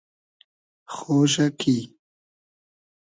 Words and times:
خۉشۂ 0.95 1.45
کی 1.59 1.75